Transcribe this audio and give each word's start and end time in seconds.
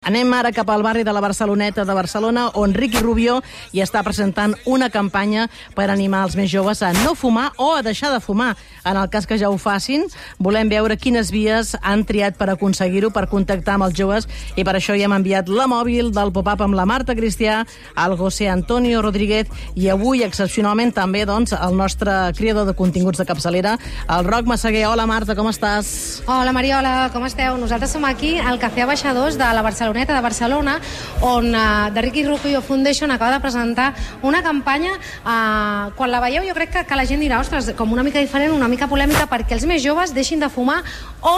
Anem 0.00 0.30
ara 0.32 0.48
cap 0.48 0.70
al 0.72 0.80
barri 0.80 1.02
de 1.04 1.12
la 1.12 1.20
Barceloneta 1.20 1.84
de 1.84 1.92
Barcelona, 1.92 2.46
on 2.56 2.72
Ricky 2.72 3.02
Rubio 3.04 3.34
hi 3.76 3.82
està 3.84 4.00
presentant 4.00 4.54
una 4.64 4.86
campanya 4.88 5.42
per 5.76 5.90
animar 5.92 6.22
els 6.24 6.38
més 6.38 6.48
joves 6.48 6.80
a 6.80 6.94
no 7.02 7.12
fumar 7.12 7.50
o 7.60 7.74
a 7.76 7.82
deixar 7.84 8.08
de 8.08 8.20
fumar. 8.24 8.54
En 8.88 8.96
el 8.96 9.10
cas 9.12 9.26
que 9.28 9.36
ja 9.36 9.50
ho 9.52 9.58
facin, 9.60 10.06
volem 10.38 10.70
veure 10.72 10.96
quines 10.96 11.28
vies 11.28 11.74
han 11.82 12.06
triat 12.08 12.38
per 12.40 12.48
aconseguir-ho, 12.48 13.10
per 13.12 13.26
contactar 13.28 13.74
amb 13.74 13.90
els 13.90 13.98
joves, 13.98 14.24
i 14.56 14.64
per 14.64 14.72
això 14.78 14.96
hi 14.96 15.04
hem 15.04 15.12
enviat 15.18 15.52
la 15.52 15.66
mòbil 15.68 16.08
del 16.16 16.32
pop-up 16.32 16.64
amb 16.64 16.80
la 16.80 16.88
Marta 16.88 17.12
Cristià, 17.12 17.66
el 17.92 18.16
José 18.16 18.48
Antonio 18.48 19.04
Rodríguez, 19.04 19.52
i 19.76 19.90
avui, 19.92 20.24
excepcionalment, 20.24 20.94
també 20.96 21.26
doncs, 21.28 21.52
el 21.52 21.76
nostre 21.76 22.32
creador 22.40 22.64
de 22.64 22.72
continguts 22.72 23.20
de 23.20 23.28
capçalera, 23.28 23.76
el 24.08 24.24
Roc 24.24 24.48
Massaguer. 24.48 24.86
Hola, 24.88 25.04
Marta, 25.04 25.36
com 25.36 25.52
estàs? 25.52 26.24
Hola, 26.24 26.56
Mariola, 26.56 27.10
com 27.12 27.28
esteu? 27.28 27.60
Nosaltres 27.60 27.92
som 27.92 28.08
aquí 28.08 28.38
al 28.40 28.56
Cafè 28.56 28.88
Abaixadors 28.88 29.36
de 29.36 29.44
la 29.44 29.60
Barcelona 29.60 29.89
Barceloneta 29.90 30.14
de 30.14 30.20
Barcelona, 30.20 30.80
on 31.20 31.54
uh, 31.54 31.92
The 31.92 32.02
Ricky 32.02 32.24
Rubio 32.24 32.62
Foundation 32.62 33.10
acaba 33.10 33.32
de 33.32 33.40
presentar 33.40 33.94
una 34.22 34.42
campanya, 34.42 34.92
uh, 35.24 35.90
quan 35.96 36.10
la 36.12 36.20
veieu 36.20 36.46
jo 36.46 36.54
crec 36.54 36.70
que, 36.70 36.84
que 36.86 36.94
la 36.98 37.06
gent 37.06 37.20
dirà, 37.20 37.40
ostres, 37.42 37.72
com 37.74 37.90
una 37.90 38.04
mica 38.06 38.22
diferent, 38.22 38.54
una 38.54 38.68
mica 38.70 38.86
polèmica, 38.86 39.26
perquè 39.26 39.58
els 39.58 39.66
més 39.66 39.82
joves 39.82 40.14
deixin 40.14 40.38
de 40.38 40.48
fumar 40.48 40.84
o 41.26 41.34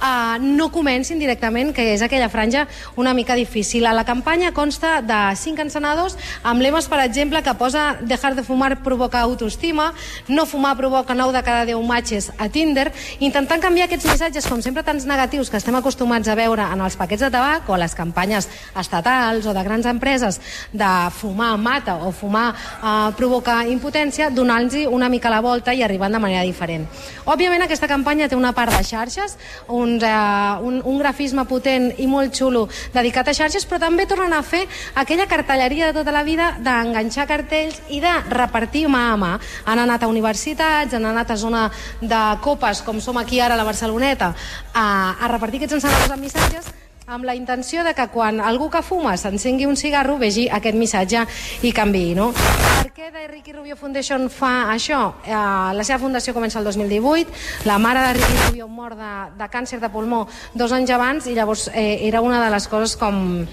uh, 0.00 0.38
no 0.40 0.70
comencin 0.72 1.18
directament, 1.18 1.72
que 1.74 1.92
és 1.94 2.02
aquella 2.02 2.28
franja 2.28 2.66
una 2.96 3.14
mica 3.14 3.34
difícil. 3.34 3.84
La 3.84 4.04
campanya 4.04 4.52
consta 4.52 4.98
de 5.02 5.18
cinc 5.36 5.60
encenadors 5.62 6.16
amb 6.42 6.62
lemes, 6.62 6.88
per 6.88 7.00
exemple, 7.04 7.42
que 7.42 7.54
posa 7.54 7.96
dejar 8.00 8.34
de 8.36 8.44
fumar 8.44 8.82
provoca 8.82 9.20
autoestima, 9.20 9.92
no 10.28 10.46
fumar 10.46 10.76
provoca 10.76 11.14
9 11.14 11.32
de 11.36 11.42
cada 11.42 11.64
10 11.64 11.86
matches 11.86 12.30
a 12.38 12.48
Tinder, 12.48 12.92
intentant 13.20 13.62
canviar 13.62 13.88
aquests 13.88 14.08
missatges, 14.10 14.46
com 14.46 14.62
sempre 14.62 14.84
tants 14.86 15.06
negatius 15.08 15.50
que 15.50 15.58
estem 15.58 15.74
acostumats 15.78 16.28
a 16.28 16.36
veure 16.38 16.66
en 16.72 16.84
els 16.84 16.96
paquets 16.96 17.24
de 17.24 17.30
tabac 17.30 17.68
o 17.68 17.74
a 17.74 17.82
les 17.82 17.94
campanyes 17.94 18.48
estatals 18.78 19.46
o 19.46 19.54
de 19.56 19.64
grans 19.64 19.86
empreses 19.86 20.40
de 20.72 20.92
fumar 21.14 21.56
mata 21.58 21.96
o 22.04 22.12
fumar 22.12 22.52
uh, 22.52 23.10
provoca 23.16 23.62
impotència, 23.66 24.30
donant-los 24.30 24.68
una 24.90 25.08
mica 25.08 25.30
la 25.30 25.40
volta 25.40 25.72
i 25.72 25.82
arribant 25.82 26.12
de 26.12 26.20
manera 26.20 26.42
diferent. 26.44 26.84
Òbviament 27.24 27.62
aquesta 27.64 27.88
campanya 27.88 28.28
té 28.28 28.36
una 28.36 28.52
part 28.52 28.74
de 28.74 28.82
xarxes, 28.84 29.36
un 29.72 29.87
un, 29.88 29.96
uh, 30.02 30.66
un, 30.68 30.80
un 30.84 30.98
grafisme 31.00 31.44
potent 31.48 31.90
i 31.98 32.06
molt 32.10 32.36
xulo 32.36 32.66
dedicat 32.94 33.28
a 33.28 33.36
xarxes, 33.36 33.66
però 33.68 33.80
també 33.82 34.06
tornen 34.08 34.34
a 34.36 34.42
fer 34.46 34.64
aquella 35.00 35.28
cartelleria 35.30 35.88
de 35.88 35.98
tota 36.00 36.14
la 36.14 36.24
vida 36.26 36.52
d'enganxar 36.64 37.28
cartells 37.30 37.80
i 37.88 38.02
de 38.04 38.14
repartir 38.30 38.86
mà 38.88 39.08
a 39.12 39.16
mà. 39.20 39.32
Han 39.66 39.84
anat 39.86 40.04
a 40.04 40.10
universitats, 40.10 40.94
han 40.94 41.08
anat 41.08 41.32
a 41.32 41.38
zona 41.40 41.68
de 42.00 42.24
copes, 42.44 42.82
com 42.86 43.00
som 43.00 43.16
aquí 43.18 43.40
ara 43.40 43.56
a 43.56 43.60
la 43.60 43.68
Barceloneta, 43.68 44.34
a, 44.74 44.84
a 45.18 45.32
repartir 45.32 45.62
aquests 45.62 45.80
encenedors 45.80 46.14
amb 46.14 46.28
missatges 46.28 46.70
amb 47.08 47.24
la 47.24 47.34
intenció 47.34 47.82
de 47.84 47.94
que 47.96 48.04
quan 48.12 48.40
algú 48.44 48.68
que 48.70 48.82
fuma 48.84 49.14
s'encengui 49.16 49.66
un 49.66 49.78
cigarro 49.80 50.18
vegi 50.20 50.44
aquest 50.52 50.76
missatge 50.76 51.24
i 51.64 51.72
canvi, 51.72 52.12
no? 52.14 52.28
Per 52.36 52.92
què 52.92 53.08
de 53.14 53.24
Ricky 53.30 53.54
Rubio 53.56 53.78
Foundation 53.80 54.28
fa 54.28 54.68
això? 54.74 55.00
Eh, 55.24 55.32
la 55.32 55.88
seva 55.88 55.98
fundació 56.04 56.36
comença 56.36 56.60
el 56.60 56.68
2018, 56.68 57.64
la 57.64 57.78
mare 57.80 58.04
de 58.04 58.12
Ricky 58.18 58.38
Rubio 58.44 58.68
mor 58.68 58.94
de, 58.98 59.14
de 59.40 59.48
càncer 59.48 59.80
de 59.80 59.88
pulmó 59.88 60.26
dos 60.52 60.76
anys 60.76 60.92
abans 60.92 61.26
i 61.26 61.34
llavors 61.34 61.70
eh, 61.72 62.04
era 62.10 62.20
una 62.20 62.44
de 62.44 62.52
les 62.52 62.68
coses 62.68 62.96
com 63.00 63.48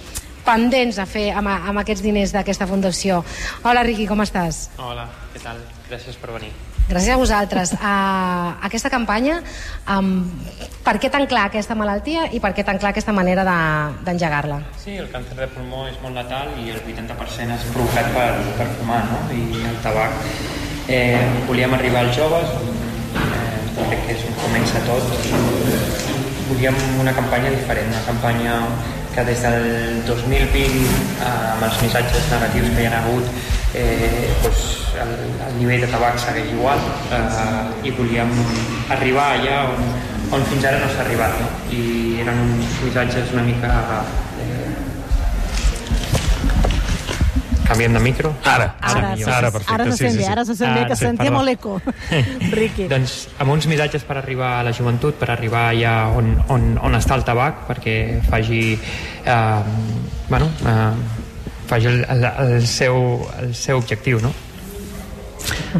pendents 0.45 0.99
a 0.99 1.07
fer 1.07 1.29
amb, 1.31 1.47
amb 1.47 1.79
aquests 1.79 2.03
diners 2.03 2.35
d'aquesta 2.35 2.67
fundació. 2.67 3.23
Hola, 3.63 3.87
Ricky, 3.87 4.05
com 4.05 4.19
estàs? 4.21 4.67
Hola, 4.77 5.07
què 5.33 5.47
tal? 5.47 5.63
Gràcies 5.87 6.19
per 6.19 6.35
venir. 6.35 6.51
Gràcies 6.85 7.15
a 7.15 7.17
vosaltres. 7.17 7.71
Uh, 7.73 8.51
aquesta 8.67 8.91
campanya, 8.93 9.39
um, 9.89 10.19
per 10.85 10.99
què 11.01 11.09
tan 11.09 11.25
clar 11.25 11.47
aquesta 11.49 11.73
malaltia 11.77 12.27
i 12.29 12.41
per 12.43 12.51
què 12.53 12.65
tan 12.67 12.77
clar 12.77 12.91
aquesta 12.93 13.15
manera 13.15 13.41
d'engegar-la? 14.05 14.59
De, 14.61 14.81
sí, 14.83 14.93
el 15.01 15.09
càncer 15.09 15.39
de 15.39 15.47
pulmó 15.55 15.87
és 15.89 15.97
molt 16.03 16.13
letal 16.19 16.51
i 16.61 16.69
el 16.75 16.83
80% 16.83 17.57
és 17.57 17.65
provocat 17.73 18.11
per, 18.13 18.29
per 18.59 18.67
fumar, 18.77 19.01
no? 19.09 19.17
I 19.33 19.65
el 19.71 19.79
tabac. 19.81 20.13
Eh, 20.85 21.17
volíem 21.49 21.73
arribar 21.73 22.05
als 22.05 22.13
joves, 22.19 22.53
eh, 23.17 23.55
crec 23.79 24.05
que 24.05 24.19
és 24.19 24.27
on 24.29 24.37
comença 24.43 24.83
tot. 24.85 25.09
Volíem 26.51 26.77
una 27.01 27.15
campanya 27.17 27.49
diferent, 27.49 27.89
una 27.89 28.05
campanya 28.05 28.59
que 29.15 29.23
des 29.23 29.41
del 29.41 30.01
2020, 30.05 30.81
eh, 31.23 31.29
amb 31.55 31.63
els 31.63 31.77
missatges 31.81 32.31
negatius 32.33 32.73
que 32.75 32.83
hi 32.83 32.89
ha 32.89 32.99
hagut, 32.99 33.29
eh, 33.75 34.27
doncs 34.43 34.65
el, 35.03 35.13
el 35.47 35.55
nivell 35.59 35.85
de 35.85 35.89
tabac 35.91 36.19
segueix 36.19 36.51
igual 36.51 36.81
eh, 37.15 37.87
i 37.87 37.93
volíem 37.95 38.31
arribar 38.95 39.27
allà 39.37 39.61
on, 39.71 39.89
on 40.35 40.45
fins 40.51 40.67
ara 40.67 40.81
no 40.83 40.91
s'ha 40.91 41.03
arribat 41.05 41.35
no? 41.41 41.49
i 41.75 41.81
eren 42.23 42.43
uns 42.45 42.77
missatges 42.83 43.33
una 43.35 43.43
mica 43.47 43.71
eh, 44.43 44.74
Canviem 47.65 47.93
de 47.93 47.99
micro? 47.99 48.31
Ara, 48.43 48.75
ara, 48.79 49.13
ara, 49.13 49.37
ara 49.37 49.51
perfecte. 49.51 49.73
Ara 49.73 49.85
se 49.91 49.97
sent 49.97 50.11
sí, 50.11 50.17
sí, 50.17 50.23
sí. 50.23 50.31
ara 50.31 50.45
se 50.45 50.55
sent 50.55 50.73
bé, 50.73 50.81
ah, 50.83 50.87
que 50.87 50.95
sí, 50.95 51.05
sentia 51.05 51.31
molt 51.33 51.49
eco. 51.49 51.79
Riqui. 52.59 52.87
doncs 52.91 53.15
amb 53.41 53.55
uns 53.55 53.67
missatges 53.71 54.05
per 54.05 54.19
arribar 54.21 54.59
a 54.59 54.63
la 54.67 54.73
joventut, 54.75 55.17
per 55.19 55.31
arribar 55.33 55.67
allà 55.71 55.95
on, 56.15 56.33
on, 56.53 56.67
on 56.85 56.97
està 56.99 57.17
el 57.17 57.25
tabac, 57.27 57.65
perquè 57.69 57.95
faci, 58.29 58.63
eh, 59.25 59.61
bueno, 60.29 60.51
eh, 60.61 60.89
faci 61.65 61.89
el, 61.89 62.03
el, 62.15 62.27
el, 62.45 62.67
seu, 62.69 63.01
el 63.41 63.55
seu 63.57 63.81
objectiu, 63.81 64.21
no? 64.21 64.33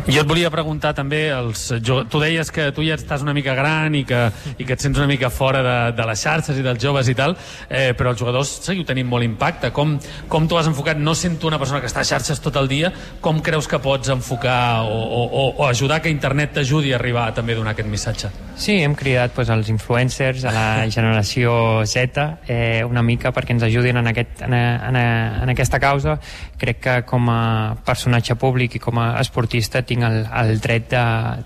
Jo 0.04 0.22
et 0.22 0.28
volia 0.28 0.50
preguntar 0.52 0.92
també, 0.96 1.30
els, 1.32 1.62
jo, 1.80 2.02
tu 2.12 2.20
deies 2.20 2.50
que 2.52 2.68
tu 2.76 2.84
ja 2.84 2.98
estàs 3.00 3.24
una 3.24 3.34
mica 3.36 3.54
gran 3.56 3.96
i 3.96 4.04
que, 4.08 4.26
i 4.60 4.68
que 4.68 4.76
et 4.76 4.84
sents 4.84 5.00
una 5.00 5.08
mica 5.08 5.30
fora 5.32 5.62
de, 5.64 5.76
de 5.96 6.08
les 6.10 6.24
xarxes 6.26 6.60
i 6.60 6.66
dels 6.66 6.82
joves 6.84 7.08
i 7.12 7.16
tal, 7.16 7.38
eh, 7.70 7.94
però 7.96 8.12
els 8.12 8.20
jugadors 8.20 8.52
seguiu 8.66 8.84
tenint 8.88 9.08
molt 9.08 9.24
impacte. 9.24 9.72
Com, 9.76 9.96
com 10.32 10.50
tu 10.52 10.60
has 10.60 10.68
enfocat, 10.68 11.00
no 11.00 11.16
sento 11.16 11.48
una 11.48 11.60
persona 11.62 11.80
que 11.80 11.88
està 11.88 12.04
a 12.04 12.10
xarxes 12.10 12.44
tot 12.44 12.60
el 12.60 12.68
dia, 12.68 12.92
com 13.24 13.40
creus 13.46 13.70
que 13.72 13.80
pots 13.80 14.12
enfocar 14.12 14.84
o, 14.84 15.00
o, 15.00 15.46
o 15.56 15.70
ajudar 15.70 16.02
que 16.04 16.12
internet 16.12 16.58
t'ajudi 16.60 16.92
a 16.92 17.00
arribar 17.00 17.30
a 17.30 17.38
també 17.38 17.56
donar 17.56 17.72
aquest 17.76 17.90
missatge? 17.90 18.34
Sí, 18.60 18.78
hem 18.84 18.96
cridat 19.00 19.32
pues, 19.36 19.50
els 19.52 19.72
influencers, 19.72 20.44
a 20.44 20.54
la 20.56 20.68
generació 20.96 21.86
Z, 21.88 22.28
eh, 22.52 22.84
una 22.84 23.04
mica 23.04 23.32
perquè 23.36 23.56
ens 23.56 23.64
ajudin 23.68 24.04
en, 24.04 24.12
aquest, 24.12 24.44
en, 24.44 24.60
en, 24.60 25.00
en 25.00 25.56
aquesta 25.56 25.80
causa. 25.80 26.20
Crec 26.60 26.84
que 26.84 27.00
com 27.08 27.32
a 27.32 27.42
personatge 27.88 28.36
públic 28.40 28.76
i 28.76 28.84
com 28.84 29.00
a 29.00 29.14
esportista 29.24 29.85
tinc 29.88 30.06
el, 30.06 30.22
el 30.26 30.60
dret 30.64 30.90
de, 30.92 31.06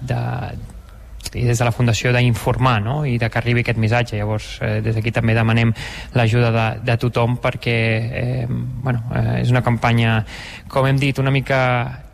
de, 0.10 0.20
i 1.34 1.46
des 1.46 1.60
de 1.60 1.66
la 1.68 1.74
Fundació 1.76 2.12
d'informar 2.16 2.80
no? 2.82 3.04
i 3.06 3.18
de 3.22 3.30
que 3.30 3.40
arribi 3.42 3.64
aquest 3.64 3.80
missatge. 3.82 4.18
Llavors, 4.18 4.50
eh, 4.66 4.80
des 4.86 4.98
d'aquí 4.98 5.14
també 5.16 5.36
demanem 5.38 5.74
l'ajuda 6.18 6.52
de, 6.56 6.68
de 6.88 6.98
tothom 7.02 7.38
perquè 7.44 7.78
eh, 8.24 8.46
bueno, 8.50 9.04
eh, 9.14 9.42
és 9.44 9.52
una 9.54 9.64
campanya, 9.66 10.24
com 10.68 10.88
hem 10.90 11.00
dit, 11.02 11.20
una 11.20 11.34
mica 11.34 11.62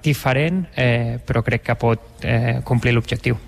diferent, 0.03 0.65
eh, 0.75 1.17
però 1.25 1.43
crec 1.45 1.65
que 1.69 1.79
pot 1.79 2.25
eh, 2.25 2.61
complir 2.63 2.93
l'objectiu. 2.93 3.39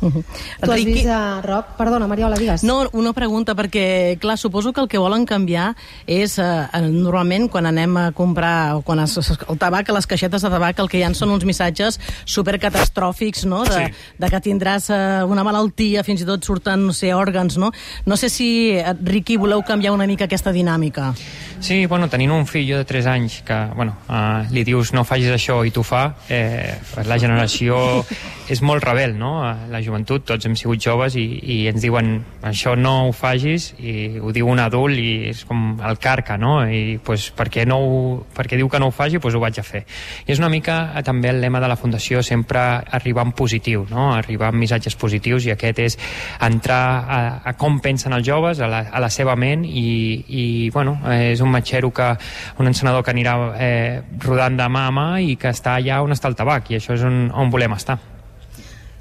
Uh 0.00 0.10
-huh. 0.10 0.24
Tu 0.60 0.72
has 0.72 0.84
vist 0.84 1.06
a 1.06 1.42
Roc? 1.42 1.76
Perdona, 1.76 2.06
Mariola, 2.06 2.36
digues. 2.36 2.62
No, 2.64 2.88
una 2.92 3.12
pregunta, 3.12 3.54
perquè, 3.54 4.18
clar, 4.18 4.38
suposo 4.38 4.72
que 4.72 4.80
el 4.80 4.88
que 4.88 4.98
volen 4.98 5.26
canviar 5.26 5.76
és, 6.06 6.38
eh, 6.38 6.68
normalment, 6.90 7.50
quan 7.50 7.66
anem 7.66 7.96
a 7.96 8.12
comprar, 8.12 8.76
o 8.76 8.82
quan 8.82 9.00
es, 9.00 9.16
el 9.48 9.58
tabac, 9.58 9.88
les 9.88 10.06
caixetes 10.06 10.42
de 10.42 10.48
tabac, 10.48 10.78
el 10.78 10.88
que 10.88 10.98
hi 10.98 11.02
ha 11.02 11.10
són 11.14 11.30
uns 11.30 11.44
missatges 11.44 11.98
supercatastròfics, 12.24 13.44
no?, 13.46 13.64
de, 13.64 13.70
sí. 13.70 13.92
de 14.18 14.30
que 14.30 14.40
tindràs 14.40 14.90
eh, 14.90 15.24
una 15.24 15.44
malaltia, 15.44 16.04
fins 16.06 16.22
i 16.22 16.28
tot 16.28 16.44
surten, 16.44 16.86
no 16.86 16.92
sé, 16.96 17.12
òrgans, 17.14 17.58
no? 17.60 17.70
No 18.06 18.16
sé 18.16 18.30
si, 18.32 18.70
eh, 18.70 18.94
Riqui, 19.04 19.36
voleu 19.36 19.62
canviar 19.62 19.92
una 19.92 20.06
mica 20.06 20.24
aquesta 20.24 20.52
dinàmica. 20.52 21.14
Sí, 21.60 21.84
bueno, 21.86 22.08
tenint 22.08 22.32
un 22.32 22.46
fill 22.48 22.70
de 22.72 22.84
3 22.88 23.06
anys 23.06 23.42
que, 23.44 23.58
bueno, 23.76 23.98
eh, 24.08 24.46
li 24.50 24.64
dius 24.64 24.94
no 24.96 25.04
facis 25.04 25.28
això 25.34 25.60
i 25.66 25.70
tu 25.70 25.82
fa, 25.84 26.14
eh, 26.28 26.78
la 27.04 27.18
generació 27.18 28.04
és 28.52 28.62
molt 28.62 28.84
rebel, 28.84 29.16
no?, 29.18 29.40
la 29.70 29.82
joventut, 29.90 30.24
tots 30.26 30.46
hem 30.46 30.54
sigut 30.58 30.80
joves 30.80 31.16
i, 31.18 31.26
i 31.42 31.58
ens 31.70 31.82
diuen 31.82 32.12
això 32.46 32.76
no 32.78 33.08
ho 33.08 33.12
fagis 33.16 33.72
i 33.82 34.20
ho 34.20 34.32
diu 34.34 34.48
un 34.48 34.62
adult 34.62 34.98
i 34.98 35.30
és 35.30 35.42
com 35.48 35.80
el 35.86 35.98
carca, 36.02 36.38
no? 36.40 36.60
I 36.64 36.98
pues, 37.04 37.28
perquè, 37.36 37.66
no 37.68 37.80
ho, 37.82 38.00
perquè 38.36 38.58
diu 38.58 38.70
que 38.70 38.80
no 38.80 38.88
ho 38.88 38.94
faci, 38.94 39.20
pues 39.20 39.34
ho 39.34 39.42
vaig 39.42 39.60
a 39.60 39.64
fer. 39.66 39.82
I 40.26 40.34
és 40.34 40.40
una 40.40 40.50
mica 40.52 40.78
eh, 40.94 41.04
també 41.06 41.32
el 41.32 41.40
lema 41.42 41.60
de 41.60 41.68
la 41.70 41.78
Fundació 41.80 42.22
sempre 42.26 42.60
arribar 42.98 43.26
en 43.26 43.34
positiu, 43.36 43.86
no? 43.90 44.10
arribar 44.14 44.50
amb 44.50 44.62
missatges 44.62 44.96
positius 45.00 45.48
i 45.48 45.54
aquest 45.54 45.82
és 45.82 45.98
entrar 46.46 46.82
a, 47.00 47.20
a 47.50 47.56
com 47.58 47.80
pensen 47.82 48.14
els 48.16 48.26
joves, 48.26 48.60
a 48.60 48.70
la, 48.70 48.84
a 48.90 49.02
la 49.02 49.10
seva 49.10 49.36
ment 49.36 49.64
i, 49.66 49.88
i 50.28 50.46
bueno, 50.74 50.98
és 51.16 51.42
un 51.42 51.50
matxero 51.52 51.90
que 51.94 52.12
un 52.60 52.70
encenador 52.70 53.04
que 53.04 53.14
anirà 53.14 53.36
eh, 53.58 54.00
rodant 54.24 54.56
de 54.60 54.70
mà 54.70 54.86
a 54.88 54.94
mà 54.94 55.08
i 55.24 55.36
que 55.40 55.52
està 55.52 55.76
allà 55.78 56.00
on 56.04 56.16
està 56.16 56.30
el 56.30 56.38
tabac 56.38 56.70
i 56.70 56.80
això 56.80 56.96
és 56.96 57.06
on, 57.06 57.28
on 57.34 57.52
volem 57.52 57.76
estar. 57.76 57.98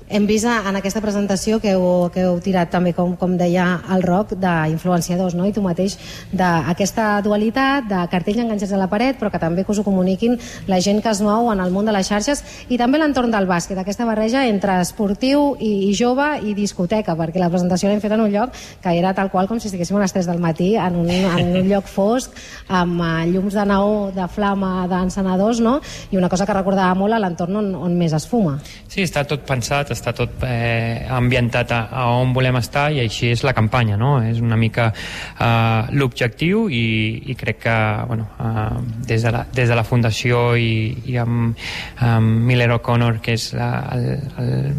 Hem 0.10 0.26
vist 0.26 0.48
en 0.50 0.76
aquesta 0.76 1.02
presentació 1.02 1.60
que 1.62 1.76
heu, 1.76 2.10
que 2.14 2.24
heu 2.26 2.40
tirat 2.42 2.72
també, 2.74 2.96
com, 2.98 3.14
com 3.20 3.36
deia 3.38 3.66
el 3.94 4.02
Roc, 4.04 4.34
d'influenciadors, 4.42 5.36
no? 5.38 5.46
i 5.46 5.54
tu 5.54 5.62
mateix, 5.62 5.98
d'aquesta 6.34 7.20
dualitat, 7.26 7.86
de 7.90 8.02
cartells 8.10 8.42
enganxats 8.42 8.74
a 8.74 8.80
la 8.82 8.90
paret, 8.90 9.20
però 9.20 9.30
que 9.30 9.42
també 9.42 9.64
que 9.64 9.72
us 9.72 9.82
ho 9.82 9.86
comuniquin 9.86 10.38
la 10.68 10.80
gent 10.82 11.04
que 11.06 11.14
es 11.14 11.22
mou 11.22 11.52
en 11.54 11.62
el 11.62 11.70
món 11.72 11.86
de 11.86 11.94
les 11.94 12.10
xarxes 12.10 12.42
i 12.70 12.80
també 12.82 12.98
l'entorn 12.98 13.30
del 13.32 13.46
bàsquet, 13.50 13.78
aquesta 13.78 14.08
barreja 14.10 14.48
entre 14.50 14.80
esportiu 14.82 15.54
i, 15.60 15.90
i 15.90 15.94
jove 15.94 16.28
i 16.42 16.56
discoteca, 16.58 17.14
perquè 17.20 17.42
la 17.42 17.52
presentació 17.54 17.92
l'hem 17.92 18.02
fet 18.02 18.18
en 18.18 18.26
un 18.26 18.34
lloc 18.34 18.58
que 18.82 18.96
era 18.98 19.14
tal 19.14 19.30
qual 19.30 19.48
com 19.48 19.62
si 19.62 19.70
estiguéssim 19.70 20.00
a 20.00 20.04
les 20.04 20.16
3 20.16 20.30
del 20.32 20.42
matí, 20.42 20.72
en 20.80 20.98
un, 21.04 21.10
en 21.10 21.54
un 21.62 21.70
lloc 21.70 21.86
fosc, 21.90 22.34
amb 22.68 22.98
uh, 22.98 23.22
llums 23.30 23.54
de 23.54 23.66
naó, 23.70 23.94
de 24.16 24.26
flama, 24.32 24.88
d'encenedors, 24.90 25.62
no? 25.62 25.78
i 26.10 26.18
una 26.18 26.30
cosa 26.32 26.50
que 26.50 26.58
recordava 26.58 26.98
molt 26.98 27.14
a 27.14 27.22
l'entorn 27.22 27.62
on, 27.62 27.72
on 27.78 27.98
més 28.00 28.16
es 28.18 28.26
fuma. 28.30 28.58
Sí, 28.90 29.04
està 29.06 29.26
tot 29.30 29.46
pensat, 29.48 29.94
està 30.00 30.14
tot 30.16 30.44
eh, 30.48 31.06
ambientat 31.12 31.74
a, 31.76 31.82
a 31.92 32.06
on 32.18 32.34
volem 32.36 32.58
estar 32.60 32.88
i 32.96 33.02
així 33.04 33.34
és 33.34 33.44
la 33.46 33.54
campanya, 33.58 33.98
no? 34.00 34.16
És 34.24 34.42
una 34.44 34.58
mica 34.60 34.90
eh, 34.94 35.92
l'objectiu 36.00 36.68
i, 36.72 36.86
i 37.32 37.38
crec 37.40 37.62
que 37.68 37.78
bueno, 38.08 38.30
eh, 38.40 38.80
des, 39.12 39.26
de 39.26 39.34
la, 39.36 39.46
des 39.54 39.70
de 39.70 39.78
la 39.78 39.86
Fundació 39.88 40.54
i, 40.56 40.72
i 41.12 41.20
amb, 41.20 41.58
amb 42.06 42.48
Miller 42.50 42.72
O'Connor, 42.78 43.20
que 43.24 43.36
és 43.38 43.52
el, 43.54 44.08
el, 44.40 44.72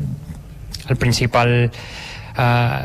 el 0.89 1.01
principal 1.01 1.55
eh, 1.69 2.81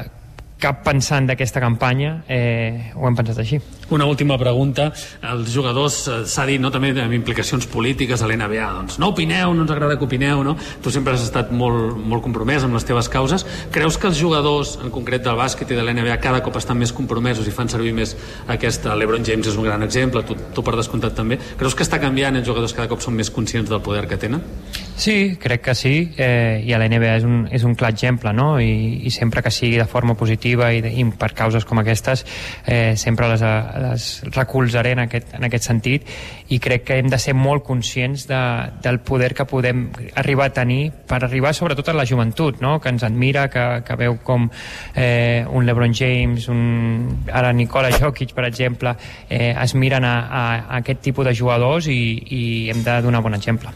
cap 0.66 0.84
pensant 0.86 1.28
d'aquesta 1.30 1.62
campanya, 1.64 2.20
eh, 2.32 2.92
ho 2.96 3.08
hem 3.08 3.18
pensat 3.18 3.42
així. 3.44 3.60
Una 3.90 4.06
última 4.10 4.38
pregunta. 4.38 4.88
Els 5.22 5.52
jugadors, 5.54 6.08
eh, 6.08 6.26
s'ha 6.26 6.46
dit, 6.50 6.60
no, 6.62 6.72
també 6.74 6.90
amb 6.90 7.14
implicacions 7.14 7.68
polítiques 7.70 8.22
a 8.22 8.28
l'NBA, 8.28 8.70
doncs 8.80 8.98
no 8.98 9.12
opineu, 9.14 9.54
no 9.54 9.62
ens 9.62 9.72
agrada 9.72 9.98
que 9.98 10.06
opineu, 10.06 10.44
no? 10.44 10.56
Tu 10.82 10.90
sempre 10.90 11.14
has 11.14 11.22
estat 11.22 11.52
molt, 11.52 11.94
molt 11.96 12.24
compromès 12.24 12.64
amb 12.64 12.74
les 12.74 12.84
teves 12.84 13.10
causes. 13.10 13.46
Creus 13.72 13.98
que 13.98 14.08
els 14.08 14.18
jugadors, 14.18 14.80
en 14.82 14.90
concret 14.90 15.22
del 15.22 15.38
bàsquet 15.38 15.70
i 15.70 15.78
de 15.78 15.84
l'NBA, 15.84 16.18
cada 16.18 16.42
cop 16.42 16.58
estan 16.58 16.80
més 16.82 16.92
compromesos 16.92 17.46
i 17.46 17.54
fan 17.54 17.70
servir 17.70 17.94
més 17.94 18.16
aquesta... 18.48 18.96
L'Ebron 18.96 19.24
James 19.24 19.48
és 19.48 19.56
un 19.56 19.70
gran 19.70 19.84
exemple, 19.84 20.24
tu, 20.26 20.34
tu 20.34 20.64
per 20.64 20.76
descomptat 20.76 21.14
també. 21.14 21.38
Creus 21.60 21.76
que 21.76 21.86
està 21.86 22.02
canviant 22.02 22.36
els 22.36 22.48
jugadors 22.48 22.74
cada 22.74 22.90
cop 22.90 23.06
són 23.06 23.14
més 23.14 23.30
conscients 23.30 23.70
del 23.70 23.82
poder 23.86 24.08
que 24.10 24.18
tenen? 24.18 24.42
Sí, 24.98 25.36
crec 25.36 25.62
que 25.62 25.76
sí, 25.76 26.14
eh, 26.16 26.64
i 26.64 26.72
a 26.72 26.78
la 26.80 26.86
NBA 26.88 27.16
és 27.18 27.26
un, 27.28 27.42
és 27.52 27.66
un 27.68 27.74
clar 27.76 27.90
exemple, 27.92 28.32
no? 28.32 28.62
I, 28.64 29.02
i 29.04 29.12
sempre 29.12 29.42
que 29.44 29.52
sigui 29.52 29.76
de 29.76 29.86
forma 29.92 30.16
positiva 30.16 30.70
i, 30.72 30.80
de, 30.82 30.88
i 30.88 31.04
per 31.20 31.34
causes 31.36 31.66
com 31.68 31.82
aquestes, 31.82 32.24
eh, 32.64 32.96
sempre 32.96 33.28
les, 33.28 33.44
les 33.84 34.06
recolzaré 34.32 34.94
en 34.96 35.04
aquest, 35.04 35.34
en 35.36 35.44
aquest 35.50 35.68
sentit 35.68 36.08
i 36.48 36.62
crec 36.64 36.86
que 36.88 37.00
hem 37.02 37.10
de 37.12 37.20
ser 37.20 37.36
molt 37.36 37.66
conscients 37.68 38.24
de, 38.30 38.42
del 38.86 39.02
poder 39.04 39.34
que 39.36 39.44
podem 39.50 39.90
arribar 40.16 40.48
a 40.48 40.56
tenir 40.62 40.94
per 41.10 41.20
arribar 41.26 41.52
sobretot 41.54 41.92
a 41.92 41.98
la 41.98 42.08
joventut, 42.08 42.64
no? 42.64 42.78
que 42.80 42.94
ens 42.96 43.04
admira, 43.04 43.50
que, 43.52 43.66
que 43.84 43.98
veu 44.00 44.16
com 44.24 44.48
eh, 44.96 45.44
un 45.52 45.68
LeBron 45.68 45.94
James, 45.94 46.48
un, 46.48 47.26
ara 47.34 47.52
Nicola 47.52 47.92
Jokic, 47.92 48.32
per 48.32 48.48
exemple, 48.48 48.96
eh, 49.28 49.52
es 49.52 49.76
miren 49.76 50.08
a, 50.08 50.16
a, 50.24 50.46
a 50.62 50.80
aquest 50.80 51.04
tipus 51.10 51.28
de 51.28 51.36
jugadors 51.36 51.92
i, 51.92 52.00
i 52.32 52.46
hem 52.72 52.80
de 52.88 53.02
donar 53.04 53.26
bon 53.26 53.36
exemple. 53.36 53.76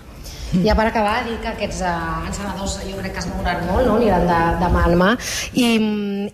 Ja 0.66 0.74
per 0.76 0.88
acabar, 0.90 1.22
dir 1.28 1.36
que 1.44 1.52
aquests 1.52 1.82
uh, 1.86 2.26
encenedors 2.28 2.80
jo 2.82 2.98
crec 2.98 3.14
que 3.14 3.22
es 3.22 3.28
mouran 3.30 3.62
molt, 3.68 3.86
no? 3.86 3.98
aniran 4.00 4.26
de, 4.26 4.40
de 4.60 4.70
mà 4.74 4.86
en 4.90 4.96
mà. 4.98 5.10
I, 5.54 5.68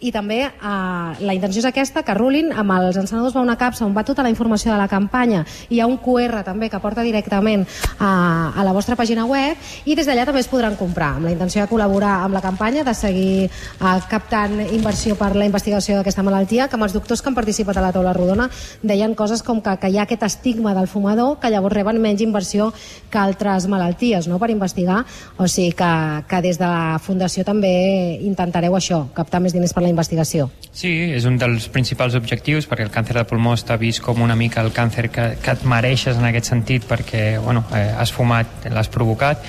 i 0.08 0.12
també 0.16 0.40
uh, 0.48 1.12
la 1.20 1.36
intenció 1.36 1.60
és 1.60 1.68
aquesta, 1.68 2.04
que 2.06 2.16
rulin 2.16 2.54
amb 2.56 2.76
els 2.78 3.00
encenedors 3.02 3.36
va 3.36 3.44
una 3.44 3.58
capsa 3.60 3.86
on 3.86 3.96
va 3.96 4.06
tota 4.08 4.24
la 4.24 4.32
informació 4.32 4.72
de 4.72 4.80
la 4.80 4.88
campanya. 4.92 5.44
Hi 5.70 5.82
ha 5.82 5.88
un 5.90 5.98
QR 6.04 6.46
també 6.48 6.70
que 6.72 6.80
porta 6.80 7.04
directament 7.04 7.66
a, 8.00 8.54
a 8.56 8.66
la 8.66 8.76
vostra 8.76 8.96
pàgina 8.96 9.26
web 9.28 9.60
i 9.86 9.98
des 10.00 10.08
d'allà 10.08 10.26
també 10.28 10.44
es 10.44 10.50
podran 10.52 10.78
comprar, 10.80 11.16
amb 11.20 11.28
la 11.28 11.36
intenció 11.36 11.66
de 11.66 11.72
col·laborar 11.72 12.22
amb 12.24 12.38
la 12.38 12.44
campanya, 12.46 12.86
de 12.88 12.96
seguir 12.96 13.50
uh, 13.50 13.98
captant 14.10 14.58
inversió 14.70 15.20
per 15.20 15.34
la 15.36 15.48
investigació 15.50 16.00
d'aquesta 16.00 16.24
malaltia, 16.24 16.70
que 16.70 16.80
amb 16.80 16.88
els 16.88 16.96
doctors 16.96 17.22
que 17.22 17.32
han 17.32 17.38
participat 17.38 17.78
a 17.78 17.86
la 17.88 17.92
taula 17.96 18.16
rodona 18.16 18.48
deien 18.82 19.16
coses 19.16 19.44
com 19.44 19.60
que, 19.62 19.76
que 19.82 19.92
hi 19.92 20.00
ha 20.00 20.08
aquest 20.08 20.24
estigma 20.24 20.76
del 20.78 20.88
fumador 20.88 21.36
que 21.42 21.52
llavors 21.52 21.76
reben 21.76 22.00
menys 22.02 22.24
inversió 22.24 22.72
que 23.12 23.20
altres 23.20 23.68
malalties 23.68 24.05
malalties 24.06 24.28
no? 24.28 24.40
per 24.40 24.50
investigar, 24.52 25.06
o 25.38 25.48
sigui 25.48 25.74
que, 25.74 26.24
que 26.28 26.42
des 26.42 26.58
de 26.60 26.66
la 26.66 27.00
Fundació 27.00 27.44
també 27.46 28.20
intentareu 28.22 28.76
això, 28.76 29.08
captar 29.14 29.42
més 29.42 29.54
diners 29.54 29.74
per 29.74 29.84
la 29.84 29.90
investigació. 29.90 30.50
Sí, 30.76 30.90
és 31.16 31.26
un 31.26 31.38
dels 31.38 31.68
principals 31.72 32.16
objectius 32.16 32.68
perquè 32.68 32.84
el 32.84 32.92
càncer 32.92 33.16
de 33.16 33.24
pulmó 33.28 33.54
està 33.56 33.78
vist 33.80 34.02
com 34.04 34.22
una 34.22 34.36
mica 34.36 34.62
el 34.62 34.74
càncer 34.76 35.10
que, 35.10 35.28
que 35.42 35.54
et 35.54 35.64
mereixes 35.66 36.18
en 36.18 36.26
aquest 36.28 36.52
sentit 36.52 36.86
perquè 36.88 37.38
bueno, 37.40 37.64
eh, 37.74 37.94
has 37.96 38.12
fumat, 38.12 38.68
l'has 38.72 38.90
provocat 38.92 39.44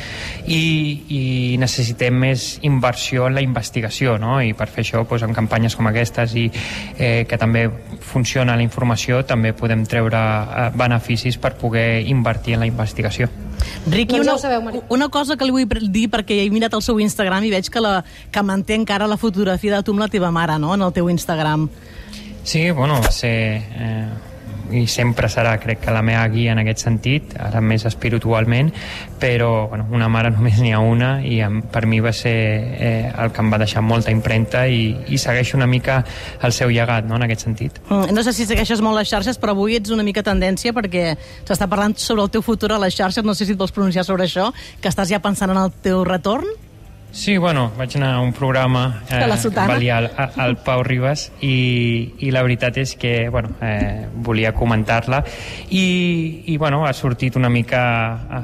i, 0.47 0.63
i 1.11 1.23
necessitem 1.59 2.15
més 2.15 2.47
inversió 2.63 3.27
en 3.27 3.35
la 3.35 3.43
investigació 3.43 4.17
no? 4.23 4.39
i 4.41 4.55
per 4.55 4.69
fer 4.71 4.85
això 4.85 5.03
doncs, 5.03 5.27
amb 5.27 5.35
campanyes 5.35 5.75
com 5.75 5.91
aquestes 5.91 6.37
i 6.39 6.47
eh, 6.47 7.27
que 7.27 7.39
també 7.39 7.67
funciona 8.07 8.55
la 8.55 8.63
informació 8.63 9.25
també 9.27 9.53
podem 9.57 9.83
treure 9.87 10.23
eh, 10.23 10.71
beneficis 10.79 11.41
per 11.43 11.57
poder 11.59 12.07
invertir 12.07 12.55
en 12.55 12.63
la 12.63 12.71
investigació. 12.71 13.27
Riqui, 13.87 14.19
una, 14.19 14.35
una 14.89 15.09
cosa 15.09 15.37
que 15.39 15.47
li 15.47 15.55
vull 15.55 15.67
dir, 15.95 16.09
perquè 16.11 16.41
he 16.43 16.51
mirat 16.51 16.75
el 16.75 16.83
seu 16.83 16.99
Instagram 17.01 17.45
i 17.47 17.53
veig 17.55 17.69
que, 17.71 17.83
la, 17.83 18.01
que 18.35 18.43
manté 18.43 18.75
encara 18.75 19.07
la 19.07 19.17
fotografia 19.17 19.77
de 19.77 19.83
tu 19.87 19.95
amb 19.95 20.03
la 20.03 20.09
teva 20.11 20.33
mare, 20.35 20.59
no?, 20.59 20.75
en 20.75 20.83
el 20.83 20.95
teu 20.97 21.11
Instagram. 21.11 21.69
Sí, 22.43 22.71
bueno, 22.71 23.01
va 23.03 23.13
ser... 23.15 23.37
Eh, 23.79 24.07
i 24.73 24.87
sempre 24.91 25.29
serà, 25.33 25.57
crec 25.63 25.83
que 25.85 25.95
la 25.95 26.03
meva 26.07 26.25
guia 26.33 26.55
en 26.55 26.63
aquest 26.63 26.85
sentit, 26.85 27.37
ara 27.41 27.61
més 27.61 27.87
espiritualment, 27.89 28.73
però 29.21 29.69
bueno, 29.71 29.87
una 29.95 30.09
mare 30.13 30.31
només 30.35 30.59
n'hi 30.63 30.73
ha 30.75 30.81
una 30.83 31.17
i 31.25 31.39
per 31.73 31.85
mi 31.87 32.01
va 32.05 32.13
ser 32.17 32.35
eh, 32.35 33.13
el 33.13 33.33
que 33.33 33.45
em 33.45 33.53
va 33.53 33.61
deixar 33.63 33.83
molta 33.85 34.13
impremta 34.15 34.67
i, 34.67 34.91
i 35.09 35.19
segueixo 35.19 35.57
una 35.57 35.69
mica 35.71 36.03
el 36.43 36.53
seu 36.53 36.71
llegat 36.73 37.07
no, 37.09 37.17
en 37.17 37.27
aquest 37.29 37.47
sentit. 37.47 37.81
Mm, 37.89 38.13
no 38.17 38.27
sé 38.27 38.35
si 38.37 38.49
segueixes 38.49 38.83
molt 38.85 39.01
les 39.01 39.11
xarxes, 39.11 39.41
però 39.41 39.57
avui 39.57 39.79
ets 39.79 39.95
una 39.95 40.07
mica 40.07 40.25
tendència 40.27 40.75
perquè 40.77 41.09
s'està 41.47 41.71
parlant 41.71 41.97
sobre 42.01 42.27
el 42.27 42.33
teu 42.35 42.45
futur 42.45 42.73
a 42.75 42.83
les 42.83 42.97
xarxes, 42.97 43.25
no 43.25 43.35
sé 43.35 43.47
si 43.47 43.57
et 43.57 43.61
vols 43.61 43.75
pronunciar 43.75 44.05
sobre 44.05 44.29
això, 44.29 44.51
que 44.81 44.93
estàs 44.93 45.13
ja 45.13 45.23
pensant 45.25 45.53
en 45.53 45.61
el 45.65 45.75
teu 45.83 46.05
retorn? 46.05 46.66
Sí, 47.17 47.39
bueno, 47.39 47.73
vaig 47.79 47.95
anar 47.97 48.11
a 48.15 48.21
un 48.21 48.35
programa 48.37 49.03
eh, 49.09 49.25
que 49.25 49.49
valia 49.49 49.97
al, 49.97 50.11
al 50.37 50.59
Pau 50.61 50.83
Ribas 50.85 51.31
i, 51.41 52.13
i 52.21 52.29
la 52.31 52.43
veritat 52.45 52.77
és 52.83 52.93
que 53.01 53.31
bueno, 53.33 53.55
eh, 53.65 54.05
volia 54.13 54.53
comentar-la 54.53 55.23
i, 55.71 55.87
i 56.53 56.59
bueno, 56.61 56.85
ha 56.85 56.93
sortit 56.93 57.39
una 57.41 57.49
mica 57.49 57.81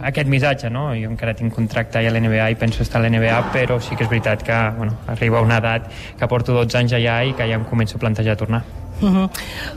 aquest 0.08 0.32
missatge, 0.32 0.72
no? 0.72 0.88
Jo 0.96 1.12
encara 1.12 1.36
tinc 1.36 1.52
contracte 1.52 2.00
a 2.00 2.14
l'NBA 2.16 2.48
i 2.48 2.56
penso 2.56 2.80
estar 2.80 3.02
a 3.02 3.04
l'NBA, 3.04 3.42
però 3.52 3.76
sí 3.76 3.92
que 3.92 4.08
és 4.08 4.14
veritat 4.14 4.46
que 4.48 4.62
bueno, 4.78 5.02
arriba 5.12 5.44
una 5.44 5.60
edat 5.60 5.92
que 6.16 6.30
porto 6.32 6.56
12 6.56 6.80
anys 6.80 6.96
allà 6.96 7.20
i 7.28 7.36
que 7.36 7.52
ja 7.52 7.60
em 7.60 7.68
començo 7.68 8.00
a 8.00 8.08
plantejar 8.08 8.40
tornar. 8.40 8.64
Uh 9.02 9.08
-huh. 9.10 9.30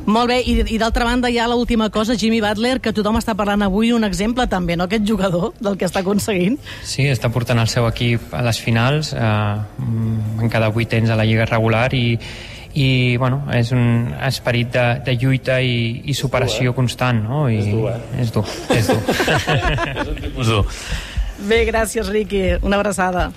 Molt 0.06 0.30
bé, 0.30 0.42
i, 0.46 0.64
i 0.76 0.78
d'altra 0.78 1.06
banda 1.06 1.30
hi 1.30 1.40
ha 1.40 1.48
l'última 1.48 1.90
cosa, 1.90 2.16
Jimmy 2.16 2.42
Butler, 2.42 2.80
que 2.80 2.94
tothom 2.94 3.18
està 3.18 3.36
parlant 3.36 3.62
avui, 3.64 3.92
un 3.92 4.04
exemple 4.04 4.48
també, 4.48 4.76
no?, 4.78 4.84
aquest 4.84 5.08
jugador 5.08 5.54
del 5.60 5.78
que 5.78 5.86
està 5.86 6.00
aconseguint. 6.00 6.60
Sí, 6.84 7.04
està 7.10 7.30
portant 7.30 7.60
el 7.60 7.68
seu 7.68 7.88
equip 7.88 8.34
a 8.34 8.42
les 8.42 8.62
finals, 8.62 9.14
eh, 9.14 9.56
en 10.42 10.50
cada 10.50 10.70
vuitens 10.70 11.10
a 11.10 11.16
la 11.16 11.26
Lliga 11.26 11.46
regular 11.46 11.94
i, 11.94 12.20
i 12.76 13.18
bueno, 13.18 13.46
és 13.54 13.72
un 13.72 14.14
esperit 14.28 14.72
de, 14.72 15.02
de 15.06 15.16
lluita 15.16 15.62
i, 15.62 16.02
i 16.06 16.14
superació 16.14 16.72
dur, 16.72 16.74
eh? 16.74 16.76
constant 16.76 17.24
no? 17.24 17.50
I 17.50 17.58
és 17.58 17.68
dur, 17.72 17.90
eh? 17.90 18.22
és 18.22 18.32
dur, 18.32 18.46
és 18.76 18.88
dur. 18.88 19.02
és 19.96 20.08
un 20.08 20.16
tipus 20.22 20.48
dur 20.48 20.66
bé, 21.40 21.64
gràcies 21.68 22.08
Riqui, 22.12 22.44
una 22.64 22.78
abraçada 22.80 23.30